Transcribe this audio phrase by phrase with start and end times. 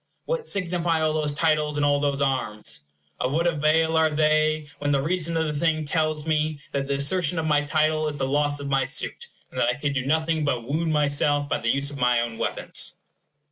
[0.25, 2.79] What signify all those titles, and all those arms?
[3.19, 6.95] Of what avail are they, when the reason of the thing tells me that the
[6.95, 10.03] assertion of my title is the loss of my suit, and that I could do
[10.03, 12.97] nothing but wound myself by the use of my own weapons?